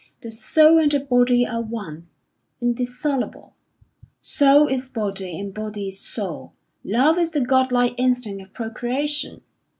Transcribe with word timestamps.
The 0.21 0.31
soul 0.31 0.79
and 0.79 0.91
the 0.91 0.99
body 0.99 1.45
are 1.45 1.61
one, 1.61 2.07
indissoluble. 2.59 3.53
Soul 4.19 4.65
is 4.67 4.89
body, 4.89 5.39
and 5.39 5.53
body 5.53 5.89
is 5.89 5.99
soul. 5.99 6.53
Love 6.83 7.19
is 7.19 7.29
the 7.29 7.41
God 7.41 7.71
like 7.71 7.93
instinct 7.99 8.41
of 8.41 8.51
procreation. 8.51 9.43